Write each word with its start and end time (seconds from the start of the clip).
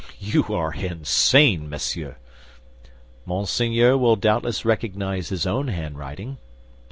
You 0.19 0.43
are 0.45 0.73
insane, 0.73 1.69
monsieur." 1.69 2.17
"Monseigneur 3.23 3.95
will 3.97 4.15
doubtless 4.15 4.65
recognize 4.65 5.29
his 5.29 5.45
own 5.45 5.67
handwriting." 5.67 6.39